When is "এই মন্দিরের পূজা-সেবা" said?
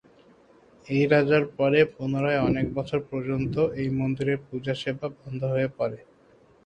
3.75-5.07